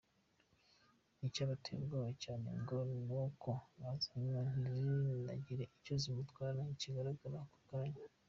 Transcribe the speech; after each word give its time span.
Icyabateye 1.27 1.77
ubwoba 1.81 2.09
cyane 2.23 2.47
ngo 2.61 2.77
ni 3.09 3.15
uko 3.23 3.49
azinywa 3.89 4.41
ntizinagire 4.59 5.63
icyo 5.77 5.93
zimutwara 6.01 6.59
kigaragara 6.79 7.37
ako 7.43 7.57
kanya. 7.69 7.99